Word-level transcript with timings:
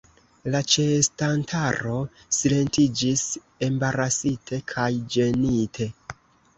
La 0.53 0.61
ĉeestantaro 0.75 1.99
silentiĝis, 2.39 3.29
embarasite 3.71 4.63
kaj 4.75 4.91
ĝenite. 5.17 5.95